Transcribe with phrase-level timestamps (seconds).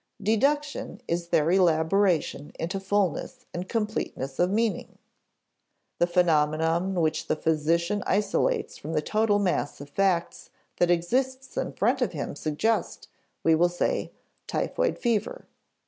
[0.19, 5.97] Deduction is their elaboration into fullness and completeness of meaning (see p.
[5.99, 5.99] 76).
[5.99, 11.73] The phenomena which the physician isolates from the total mass of facts that exist in
[11.73, 13.09] front of him suggest,
[13.43, 14.11] we will say,
[14.47, 15.45] typhoid fever.